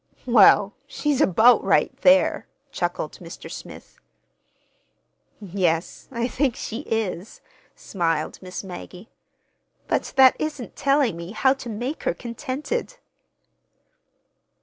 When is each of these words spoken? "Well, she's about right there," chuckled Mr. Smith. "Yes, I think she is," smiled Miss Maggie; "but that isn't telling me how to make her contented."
"Well, 0.25 0.73
she's 0.87 1.21
about 1.21 1.63
right 1.63 1.95
there," 2.01 2.47
chuckled 2.71 3.19
Mr. 3.19 3.51
Smith. 3.51 3.99
"Yes, 5.39 6.07
I 6.11 6.27
think 6.27 6.55
she 6.55 6.79
is," 6.87 7.39
smiled 7.75 8.39
Miss 8.41 8.63
Maggie; 8.63 9.09
"but 9.87 10.11
that 10.15 10.35
isn't 10.39 10.75
telling 10.75 11.15
me 11.15 11.33
how 11.33 11.53
to 11.53 11.69
make 11.69 12.01
her 12.01 12.15
contented." 12.15 12.95